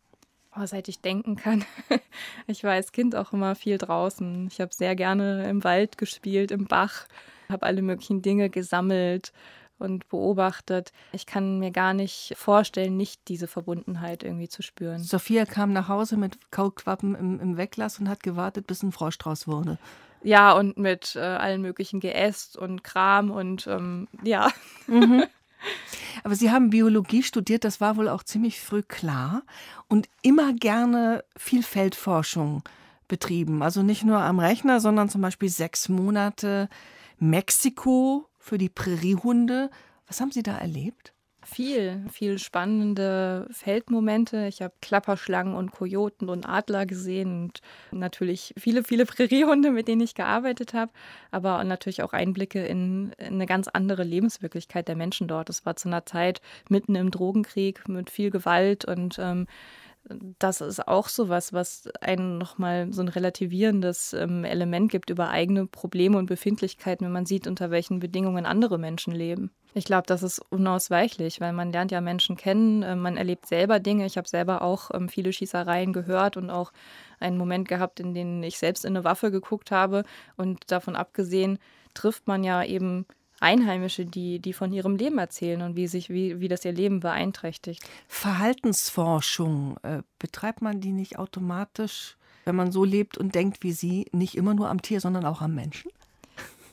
[0.56, 1.66] Oh, seit ich denken kann.
[2.48, 4.48] Ich war als Kind auch immer viel draußen.
[4.48, 7.08] Ich habe sehr gerne im Wald gespielt, im Bach,
[7.50, 9.34] habe alle möglichen Dinge gesammelt
[9.80, 10.92] und beobachtet.
[11.12, 15.04] Ich kann mir gar nicht vorstellen, nicht diese Verbundenheit irgendwie zu spüren.
[15.04, 19.18] Sophia kam nach Hause mit Kaulquappen im, im Weglass und hat gewartet, bis ein Frosch
[19.18, 19.78] draus wurde.
[20.24, 24.52] Ja, und mit äh, allen möglichen Geäst und Kram und ähm, ja.
[24.88, 25.24] Mhm.
[26.24, 29.44] Aber Sie haben Biologie studiert, das war wohl auch ziemlich früh klar
[29.88, 32.64] und immer gerne viel Feldforschung
[33.08, 33.64] betrieben.
[33.64, 36.70] Also nicht nur am Rechner, sondern zum Beispiel sechs Monate
[37.20, 39.70] Mexiko für die Präriehunde.
[40.08, 41.14] Was haben Sie da erlebt?
[41.46, 44.48] Viel, viel spannende Feldmomente.
[44.48, 50.02] Ich habe Klapperschlangen und Kojoten und Adler gesehen und natürlich viele, viele Präriehunde, mit denen
[50.02, 50.92] ich gearbeitet habe,
[51.32, 55.50] aber natürlich auch Einblicke in, in eine ganz andere Lebenswirklichkeit der Menschen dort.
[55.50, 59.48] Es war zu einer Zeit mitten im Drogenkrieg mit viel Gewalt und ähm,
[60.40, 65.30] das ist auch so was, was einen nochmal so ein relativierendes ähm, Element gibt über
[65.30, 69.52] eigene Probleme und Befindlichkeiten, wenn man sieht, unter welchen Bedingungen andere Menschen leben.
[69.74, 73.80] Ich glaube, das ist unausweichlich, weil man lernt ja Menschen kennen, äh, man erlebt selber
[73.80, 74.06] Dinge.
[74.06, 76.72] Ich habe selber auch ähm, viele Schießereien gehört und auch
[77.20, 80.04] einen Moment gehabt, in dem ich selbst in eine Waffe geguckt habe.
[80.36, 81.60] Und davon abgesehen
[81.94, 83.06] trifft man ja eben
[83.40, 87.00] Einheimische, die, die von ihrem Leben erzählen und wie, sich, wie, wie das ihr Leben
[87.00, 87.84] beeinträchtigt.
[88.08, 94.08] Verhaltensforschung, äh, betreibt man die nicht automatisch, wenn man so lebt und denkt wie Sie,
[94.12, 95.92] nicht immer nur am Tier, sondern auch am Menschen?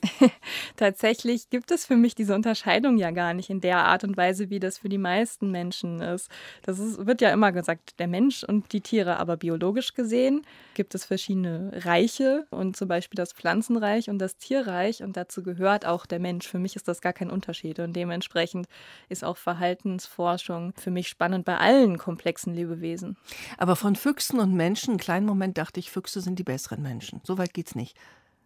[0.75, 4.49] Tatsächlich gibt es für mich diese Unterscheidung ja gar nicht in der Art und Weise,
[4.49, 6.29] wie das für die meisten Menschen ist.
[6.63, 10.95] Das ist, wird ja immer gesagt, der Mensch und die Tiere, aber biologisch gesehen gibt
[10.95, 16.05] es verschiedene Reiche und zum Beispiel das Pflanzenreich und das Tierreich und dazu gehört auch
[16.05, 16.47] der Mensch.
[16.47, 18.67] Für mich ist das gar kein Unterschied und dementsprechend
[19.09, 23.17] ist auch Verhaltensforschung für mich spannend bei allen komplexen Lebewesen.
[23.57, 27.21] Aber von Füchsen und Menschen, einen kleinen Moment dachte ich, Füchse sind die besseren Menschen.
[27.23, 27.97] So weit geht's nicht.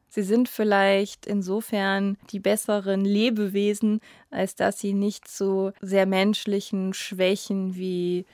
[0.09, 3.99] Sie sind vielleicht insofern die besseren Lebewesen,
[4.31, 8.25] als dass sie nicht so sehr menschlichen Schwächen wie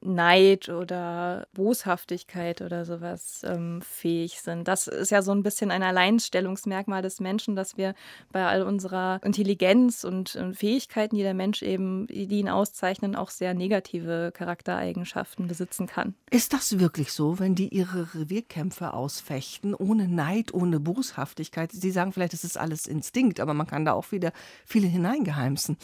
[0.00, 4.68] Neid oder Boshaftigkeit oder sowas ähm, fähig sind.
[4.68, 7.94] Das ist ja so ein bisschen ein Alleinstellungsmerkmal des Menschen, dass wir
[8.32, 13.30] bei all unserer Intelligenz und, und Fähigkeiten, die der Mensch eben, die ihn auszeichnen, auch
[13.30, 16.14] sehr negative Charaktereigenschaften besitzen kann.
[16.30, 21.72] Ist das wirklich so, wenn die ihre Revierkämpfe ausfechten, ohne Neid, ohne Boshaftigkeit?
[21.72, 24.32] Sie sagen vielleicht, es ist alles Instinkt, aber man kann da auch wieder
[24.64, 25.76] viele hineingeheimsen.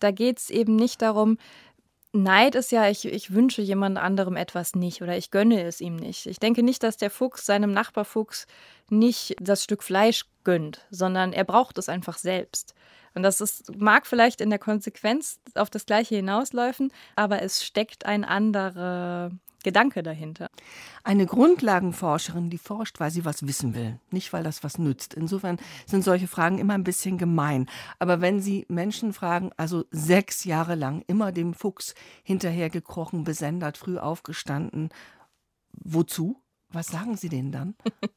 [0.00, 1.38] Da geht es eben nicht darum,
[2.22, 5.96] Neid ist ja, ich, ich wünsche jemand anderem etwas nicht oder ich gönne es ihm
[5.96, 6.26] nicht.
[6.26, 8.46] Ich denke nicht, dass der Fuchs seinem Nachbarfuchs
[8.90, 12.74] nicht das Stück Fleisch gönnt, sondern er braucht es einfach selbst.
[13.14, 18.06] Und das ist, mag vielleicht in der Konsequenz auf das Gleiche hinausläufen, aber es steckt
[18.06, 19.30] ein anderer
[19.64, 20.50] Gedanke dahinter.
[21.02, 25.14] Eine Grundlagenforscherin, die forscht, weil sie was wissen will, nicht weil das was nützt.
[25.14, 27.66] Insofern sind solche Fragen immer ein bisschen gemein.
[27.98, 33.98] Aber wenn Sie Menschen fragen, also sechs Jahre lang immer dem Fuchs hinterhergekrochen, besendert, früh
[33.98, 34.90] aufgestanden,
[35.72, 36.40] wozu?
[36.70, 37.74] Was sagen Sie denen dann?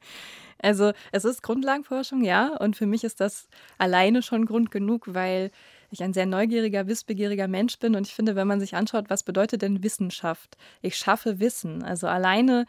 [0.63, 2.55] Also es ist Grundlagenforschung, ja.
[2.57, 3.47] Und für mich ist das
[3.79, 5.49] alleine schon Grund genug, weil
[5.91, 7.95] ich ein sehr neugieriger, wissbegieriger Mensch bin.
[7.95, 10.57] Und ich finde, wenn man sich anschaut, was bedeutet denn Wissenschaft?
[10.81, 11.83] Ich schaffe Wissen.
[11.83, 12.65] Also alleine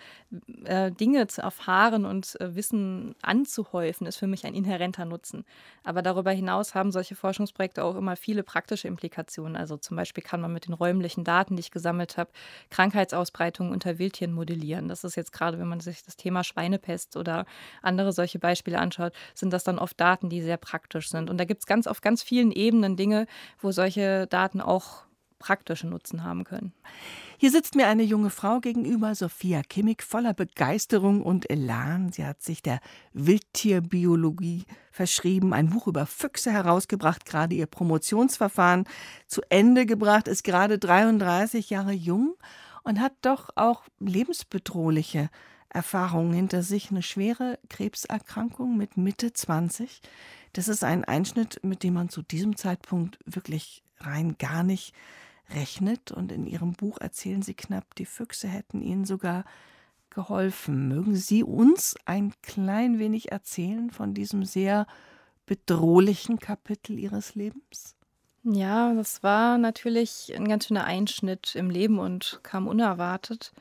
[0.64, 5.44] äh, Dinge zu erfahren und äh, Wissen anzuhäufen, ist für mich ein inhärenter Nutzen.
[5.84, 9.56] Aber darüber hinaus haben solche Forschungsprojekte auch immer viele praktische Implikationen.
[9.56, 12.30] Also zum Beispiel kann man mit den räumlichen Daten, die ich gesammelt habe,
[12.70, 14.88] Krankheitsausbreitungen unter Wildtieren modellieren.
[14.88, 17.46] Das ist jetzt gerade, wenn man sich das Thema Schweinepest oder
[17.82, 21.30] andere solche Beispiele anschaut, sind das dann oft Daten, die sehr praktisch sind.
[21.30, 23.26] Und da gibt es ganz auf ganz vielen Ebenen Dinge, Dinge,
[23.60, 25.04] wo solche Daten auch
[25.38, 26.72] praktische Nutzen haben können.
[27.36, 32.12] Hier sitzt mir eine junge Frau gegenüber, Sophia Kimmig, voller Begeisterung und Elan.
[32.12, 32.78] Sie hat sich der
[33.12, 38.84] Wildtierbiologie verschrieben, ein Buch über Füchse herausgebracht, gerade ihr Promotionsverfahren
[39.26, 42.36] zu Ende gebracht, ist gerade 33 Jahre jung
[42.84, 45.28] und hat doch auch lebensbedrohliche
[45.72, 46.90] Erfahrungen hinter sich.
[46.90, 50.02] Eine schwere Krebserkrankung mit Mitte 20
[50.52, 54.94] das ist ein Einschnitt, mit dem man zu diesem Zeitpunkt wirklich rein gar nicht
[55.50, 56.12] rechnet.
[56.12, 59.44] Und in Ihrem Buch erzählen Sie knapp, die Füchse hätten Ihnen sogar
[60.10, 60.88] geholfen.
[60.88, 64.86] Mögen Sie uns ein klein wenig erzählen von diesem sehr
[65.46, 67.96] bedrohlichen Kapitel Ihres Lebens?
[68.44, 73.52] Ja, das war natürlich ein ganz schöner Einschnitt im Leben und kam unerwartet.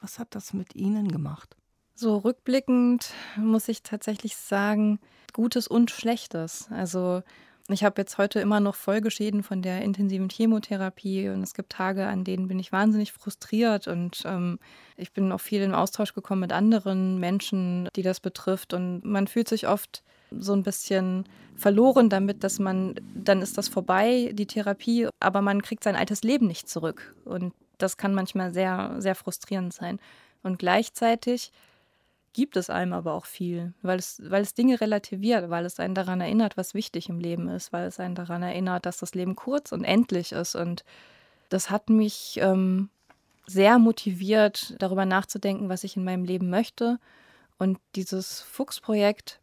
[0.00, 1.56] Was hat das mit Ihnen gemacht?
[1.94, 4.98] So rückblickend muss ich tatsächlich sagen,
[5.32, 6.68] Gutes und Schlechtes.
[6.70, 7.22] Also
[7.68, 12.06] ich habe jetzt heute immer noch Folgeschäden von der intensiven Chemotherapie und es gibt Tage,
[12.06, 14.58] an denen bin ich wahnsinnig frustriert und ähm,
[14.96, 19.28] ich bin auch viel in Austausch gekommen mit anderen Menschen, die das betrifft und man
[19.28, 21.24] fühlt sich oft so ein bisschen
[21.56, 26.22] verloren damit, dass man, dann ist das vorbei, die Therapie, aber man kriegt sein altes
[26.22, 27.52] Leben nicht zurück und
[27.82, 29.98] das kann manchmal sehr, sehr frustrierend sein.
[30.42, 31.52] Und gleichzeitig
[32.32, 35.94] gibt es einem aber auch viel, weil es, weil es Dinge relativiert, weil es einen
[35.94, 39.34] daran erinnert, was wichtig im Leben ist, weil es einen daran erinnert, dass das Leben
[39.34, 40.54] kurz und endlich ist.
[40.54, 40.84] Und
[41.48, 42.88] das hat mich ähm,
[43.46, 46.98] sehr motiviert, darüber nachzudenken, was ich in meinem Leben möchte.
[47.58, 49.40] Und dieses Fuchsprojekt,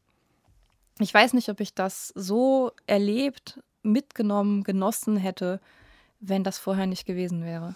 [0.99, 5.59] ich weiß nicht, ob ich das so erlebt, mitgenommen, genossen hätte,
[6.19, 7.75] wenn das vorher nicht gewesen wäre.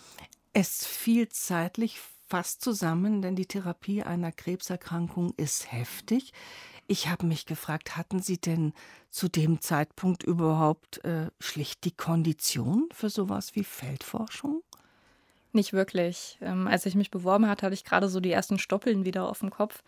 [0.53, 6.33] Es fiel zeitlich fast zusammen, denn die Therapie einer Krebserkrankung ist heftig.
[6.87, 8.73] Ich habe mich gefragt, hatten Sie denn
[9.09, 14.61] zu dem Zeitpunkt überhaupt äh, schlicht die Kondition für sowas wie Feldforschung?
[15.53, 16.37] Nicht wirklich.
[16.41, 19.39] Ähm, als ich mich beworben hatte, hatte ich gerade so die ersten Stoppeln wieder auf
[19.39, 19.83] dem Kopf.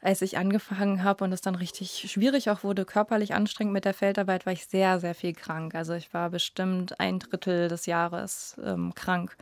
[0.00, 3.94] Als ich angefangen habe und es dann richtig schwierig auch wurde, körperlich anstrengend mit der
[3.94, 5.74] Feldarbeit, war ich sehr, sehr viel krank.
[5.74, 9.36] Also ich war bestimmt ein Drittel des Jahres ähm, krank.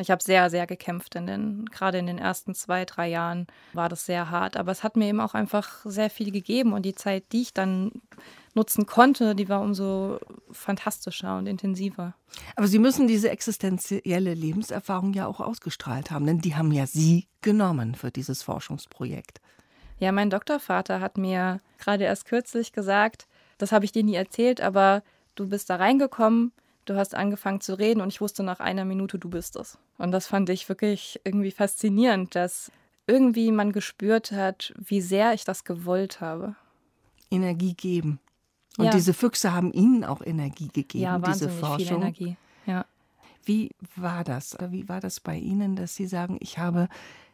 [0.00, 1.14] Ich habe sehr, sehr gekämpft.
[1.14, 4.56] In den, gerade in den ersten zwei, drei Jahren war das sehr hart.
[4.56, 6.72] Aber es hat mir eben auch einfach sehr viel gegeben.
[6.72, 7.92] Und die Zeit, die ich dann
[8.54, 10.18] nutzen konnte, die war umso
[10.50, 12.14] fantastischer und intensiver.
[12.56, 17.28] Aber Sie müssen diese existenzielle Lebenserfahrung ja auch ausgestrahlt haben, denn die haben ja Sie
[17.42, 19.40] genommen für dieses Forschungsprojekt.
[19.98, 23.26] Ja, mein Doktorvater hat mir gerade erst kürzlich gesagt,
[23.58, 25.02] das habe ich dir nie erzählt, aber
[25.34, 26.52] du bist da reingekommen,
[26.90, 29.78] du hast angefangen zu reden und ich wusste nach einer Minute, du bist es.
[29.98, 32.72] Und das fand ich wirklich irgendwie faszinierend, dass
[33.06, 36.56] irgendwie man gespürt hat, wie sehr ich das gewollt habe.
[37.30, 38.18] Energie geben.
[38.76, 38.90] Und ja.
[38.90, 41.86] diese Füchse haben Ihnen auch Energie gegeben, ja, diese Forschung.
[41.86, 42.36] Viel Energie.
[42.66, 42.84] Ja.
[43.44, 44.56] Wie war das?
[44.68, 46.88] Wie war das bei Ihnen, dass Sie sagen, ich habe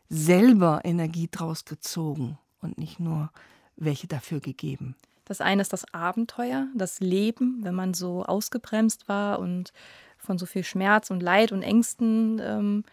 [0.09, 3.31] selber Energie draus gezogen und nicht nur
[3.77, 4.97] welche dafür gegeben?
[5.27, 9.73] Das eine ist das Abenteuer, das Leben, wenn man so ausgebremst war und
[10.17, 12.85] von so viel Schmerz und Leid und Ängsten ähm,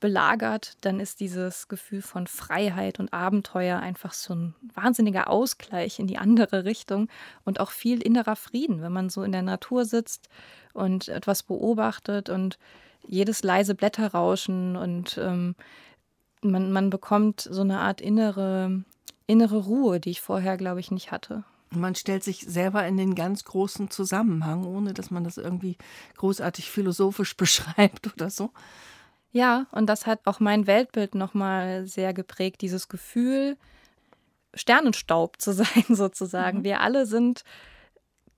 [0.00, 6.06] belagert, dann ist dieses Gefühl von Freiheit und Abenteuer einfach so ein wahnsinniger Ausgleich in
[6.06, 7.08] die andere Richtung
[7.44, 10.28] und auch viel innerer Frieden, wenn man so in der Natur sitzt
[10.72, 12.58] und etwas beobachtet und
[13.06, 15.56] jedes leise Blätterrauschen und ähm,
[16.42, 18.82] man, man bekommt so eine Art innere,
[19.26, 21.44] innere Ruhe, die ich vorher, glaube ich, nicht hatte.
[21.74, 25.76] Man stellt sich selber in den ganz großen Zusammenhang, ohne dass man das irgendwie
[26.16, 28.50] großartig philosophisch beschreibt oder so.
[29.32, 33.56] Ja, und das hat auch mein Weltbild nochmal sehr geprägt, dieses Gefühl,
[34.54, 36.58] Sternenstaub zu sein, sozusagen.
[36.58, 36.64] Mhm.
[36.64, 37.44] Wir alle sind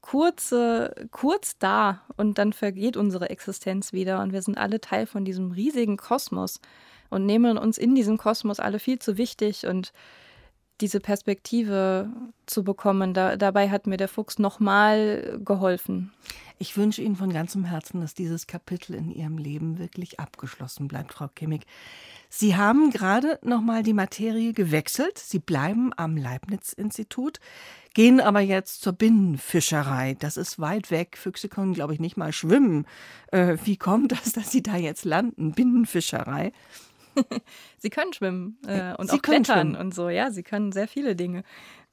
[0.01, 5.25] kurze, kurz da und dann vergeht unsere Existenz wieder und wir sind alle Teil von
[5.25, 6.61] diesem riesigen Kosmos
[7.09, 9.92] und nehmen uns in diesem Kosmos alle viel zu wichtig und
[10.81, 12.09] diese Perspektive
[12.47, 13.15] zu bekommen.
[13.15, 16.13] Da, dabei hat mir der Fuchs nochmal geholfen.
[16.59, 21.13] Ich wünsche Ihnen von ganzem Herzen, dass dieses Kapitel in Ihrem Leben wirklich abgeschlossen bleibt,
[21.13, 21.67] Frau Kimmig.
[22.29, 25.19] Sie haben gerade nochmal die Materie gewechselt.
[25.19, 27.39] Sie bleiben am Leibniz-Institut,
[27.93, 30.17] gehen aber jetzt zur Binnenfischerei.
[30.19, 31.17] Das ist weit weg.
[31.17, 32.87] Füchse können, glaube ich, nicht mal schwimmen.
[33.31, 35.53] Äh, wie kommt das, dass Sie da jetzt landen?
[35.53, 36.53] Binnenfischerei.
[37.79, 39.77] sie können schwimmen äh, und sie auch klettern schwimmen.
[39.77, 41.44] und so, ja, sie können sehr viele Dinge.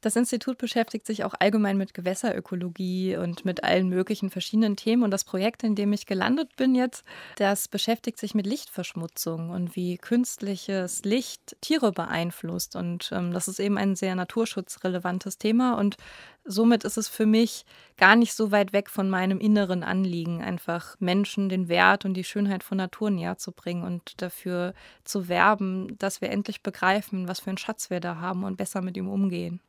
[0.01, 5.03] Das Institut beschäftigt sich auch allgemein mit Gewässerökologie und mit allen möglichen verschiedenen Themen.
[5.03, 7.05] Und das Projekt, in dem ich gelandet bin jetzt,
[7.36, 12.75] das beschäftigt sich mit Lichtverschmutzung und wie künstliches Licht Tiere beeinflusst.
[12.75, 15.77] Und ähm, das ist eben ein sehr naturschutzrelevantes Thema.
[15.77, 15.97] Und
[16.45, 17.65] somit ist es für mich
[17.97, 22.23] gar nicht so weit weg von meinem inneren Anliegen, einfach Menschen den Wert und die
[22.23, 24.73] Schönheit von Natur näher zu bringen und dafür
[25.04, 28.82] zu werben, dass wir endlich begreifen, was für einen Schatz wir da haben und besser
[28.82, 29.62] mit ihm umgehen.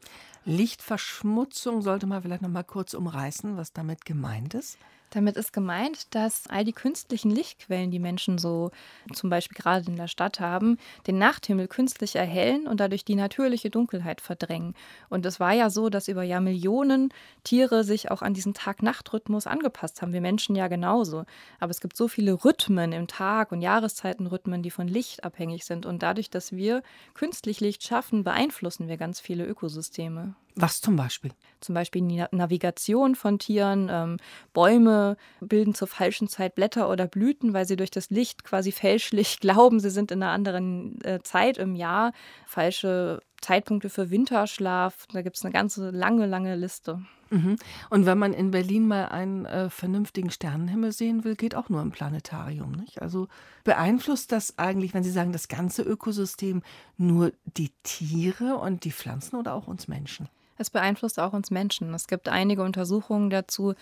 [0.44, 4.78] Lichtverschmutzung sollte man vielleicht noch mal kurz umreißen, was damit gemeint ist.
[5.12, 8.70] Damit ist gemeint, dass all die künstlichen Lichtquellen, die Menschen so
[9.12, 13.68] zum Beispiel gerade in der Stadt haben, den Nachthimmel künstlich erhellen und dadurch die natürliche
[13.68, 14.74] Dunkelheit verdrängen.
[15.10, 17.12] Und es war ja so, dass über Jahrmillionen
[17.44, 20.14] Tiere sich auch an diesen Tag-Nacht-Rhythmus angepasst haben.
[20.14, 21.26] Wir Menschen ja genauso.
[21.60, 25.84] Aber es gibt so viele Rhythmen im Tag und Jahreszeitenrhythmen, die von Licht abhängig sind.
[25.84, 30.36] Und dadurch, dass wir künstlich Licht schaffen, beeinflussen wir ganz viele Ökosysteme.
[30.54, 31.32] Was zum Beispiel?
[31.60, 33.88] Zum Beispiel die Navigation von Tieren.
[33.90, 34.16] Ähm,
[34.52, 39.38] Bäume bilden zur falschen Zeit Blätter oder Blüten, weil sie durch das Licht quasi fälschlich
[39.40, 42.12] glauben, sie sind in einer anderen äh, Zeit im Jahr.
[42.46, 45.06] Falsche Zeitpunkte für Winterschlaf.
[45.12, 47.02] Da gibt es eine ganze lange, lange Liste.
[47.30, 47.56] Mhm.
[47.88, 51.80] Und wenn man in Berlin mal einen äh, vernünftigen Sternenhimmel sehen will, geht auch nur
[51.80, 52.72] im Planetarium.
[52.72, 53.00] Nicht?
[53.00, 53.28] Also
[53.64, 56.62] beeinflusst das eigentlich, wenn Sie sagen, das ganze Ökosystem
[56.98, 60.28] nur die Tiere und die Pflanzen oder auch uns Menschen?
[60.62, 61.92] Es beeinflusst auch uns Menschen.
[61.92, 63.74] Es gibt einige Untersuchungen dazu,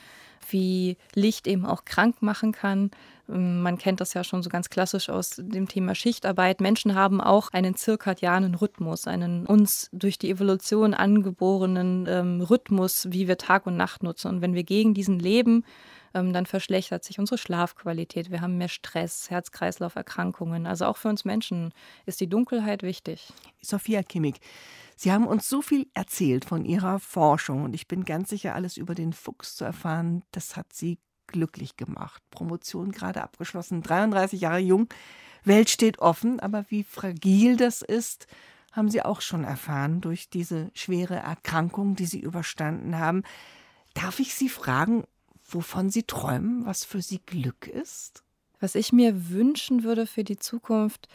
[0.49, 2.91] wie Licht eben auch krank machen kann.
[3.29, 6.63] Ähm, man kennt das ja schon so ganz klassisch aus dem Thema Schichtarbeit.
[6.63, 13.29] Menschen haben auch einen zirkadianen Rhythmus, einen uns durch die Evolution angeborenen ähm, Rhythmus, wie
[13.29, 14.29] wir Tag und Nacht nutzen.
[14.29, 15.65] Und wenn wir gegen diesen leben,
[16.13, 18.31] dann verschlechtert sich unsere Schlafqualität.
[18.31, 20.67] Wir haben mehr Stress, Herz-Kreislauf-Erkrankungen.
[20.67, 21.73] Also auch für uns Menschen
[22.07, 23.33] ist die Dunkelheit wichtig.
[23.63, 24.41] Sophia Kimmig,
[24.97, 28.77] Sie haben uns so viel erzählt von Ihrer Forschung und ich bin ganz sicher, alles
[28.77, 32.23] über den Fuchs zu erfahren, das hat Sie glücklich gemacht.
[32.31, 34.89] Promotion gerade abgeschlossen, 33 Jahre jung.
[35.43, 38.27] Welt steht offen, aber wie fragil das ist,
[38.73, 43.23] haben Sie auch schon erfahren durch diese schwere Erkrankung, die Sie überstanden haben.
[43.95, 45.05] Darf ich Sie fragen,
[45.55, 48.23] wovon Sie träumen, was für Sie Glück ist?
[48.61, 51.09] Was ich mir wünschen würde für die Zukunft,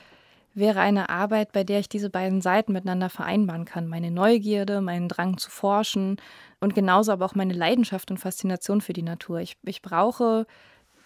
[0.55, 3.87] wäre eine Arbeit, bei der ich diese beiden Seiten miteinander vereinbaren kann.
[3.87, 6.17] Meine Neugierde, meinen Drang zu forschen
[6.59, 9.39] und genauso aber auch meine Leidenschaft und Faszination für die Natur.
[9.41, 10.47] Ich, ich brauche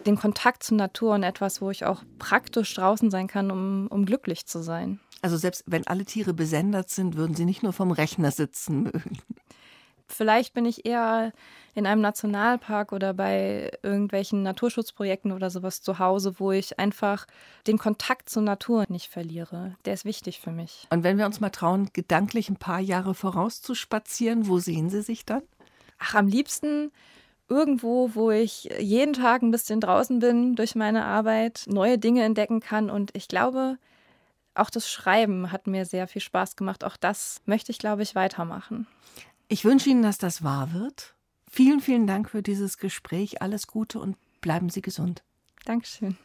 [0.06, 4.06] den Kontakt zur Natur und etwas, wo ich auch praktisch draußen sein kann, um, um
[4.06, 5.00] glücklich zu sein.
[5.20, 9.18] Also selbst wenn alle Tiere besendet sind, würden sie nicht nur vom Rechner sitzen mögen.
[10.10, 11.32] Vielleicht bin ich eher
[11.74, 17.26] in einem Nationalpark oder bei irgendwelchen Naturschutzprojekten oder sowas zu Hause, wo ich einfach
[17.66, 19.76] den Kontakt zur Natur nicht verliere.
[19.84, 20.86] Der ist wichtig für mich.
[20.90, 25.24] Und wenn wir uns mal trauen, gedanklich ein paar Jahre vorauszuspazieren, wo sehen Sie sich
[25.24, 25.42] dann?
[25.98, 26.90] Ach, am liebsten
[27.48, 32.60] irgendwo, wo ich jeden Tag ein bisschen draußen bin durch meine Arbeit, neue Dinge entdecken
[32.60, 32.90] kann.
[32.90, 33.76] Und ich glaube,
[34.54, 36.84] auch das Schreiben hat mir sehr viel Spaß gemacht.
[36.84, 38.86] Auch das möchte ich, glaube ich, weitermachen.
[39.52, 41.16] Ich wünsche Ihnen, dass das wahr wird.
[41.50, 43.42] Vielen, vielen Dank für dieses Gespräch.
[43.42, 45.24] Alles Gute und bleiben Sie gesund.
[45.64, 46.16] Dankeschön.